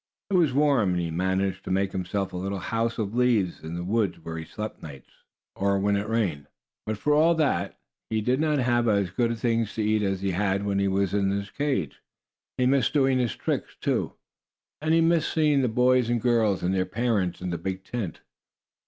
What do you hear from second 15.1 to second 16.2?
seeing the boys and